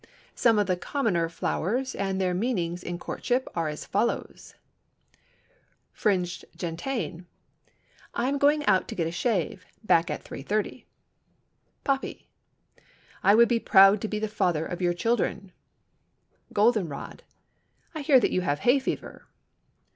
Some 0.33 0.57
of 0.57 0.65
the 0.65 0.77
commoner 0.77 1.29
flowers 1.29 1.93
and 1.93 2.19
their 2.19 2.33
meaning 2.33 2.75
in 2.81 2.97
courtship 2.97 3.47
are 3.53 3.67
as 3.67 3.85
follows: 3.85 4.55
Fringed 5.93 6.43
Gentian—"I 6.55 8.27
am 8.27 8.39
going 8.39 8.65
out 8.65 8.87
to 8.87 8.95
get 8.95 9.05
a 9.05 9.11
shave. 9.11 9.63
Back 9.83 10.09
at 10.09 10.23
3:30." 10.23 10.85
Poppy—"I 11.83 13.35
would 13.35 13.47
be 13.47 13.59
proud 13.59 14.01
to 14.01 14.07
be 14.07 14.17
the 14.17 14.27
father 14.27 14.65
of 14.65 14.81
your 14.81 14.95
children." 14.95 15.51
Golden 16.51 16.89
rod—"I 16.89 18.01
hear 18.01 18.19
that 18.19 18.31
you 18.31 18.41
have 18.41 18.61
hay 18.61 18.79
fever." 18.79 19.27